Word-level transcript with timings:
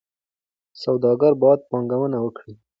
سوداګر 0.81 1.33
باید 1.41 1.59
پانګونه 1.69 2.17
وکړي. 2.21 2.53